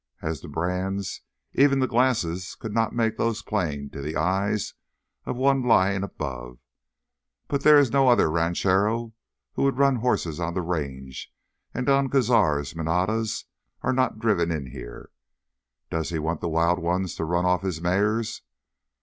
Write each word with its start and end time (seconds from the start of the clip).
As 0.23 0.39
to 0.39 0.47
brands, 0.47 1.21
even 1.53 1.77
the 1.77 1.85
glasses 1.85 2.55
could 2.55 2.73
not 2.73 2.91
make 2.95 3.17
those 3.17 3.43
plain 3.43 3.87
to 3.91 4.01
the 4.01 4.15
eyes 4.15 4.73
of 5.25 5.35
one 5.35 5.61
lying 5.61 6.01
above. 6.01 6.57
But 7.47 7.61
there 7.61 7.77
is 7.77 7.91
no 7.91 8.07
other 8.09 8.27
ranchero 8.31 9.13
who 9.53 9.61
would 9.61 9.77
run 9.77 9.97
horses 9.97 10.39
on 10.39 10.55
the 10.55 10.63
Range 10.63 11.31
and 11.71 11.85
Don 11.85 12.09
Cazar's 12.09 12.73
manadas 12.75 13.45
are 13.83 13.93
not 13.93 14.17
driven 14.17 14.51
in 14.51 14.71
here—does 14.71 16.09
he 16.09 16.17
want 16.17 16.41
the 16.41 16.49
wild 16.49 16.79
ones 16.79 17.13
to 17.17 17.23
run 17.23 17.45
off 17.45 17.61
his 17.61 17.79
mares? 17.79 18.41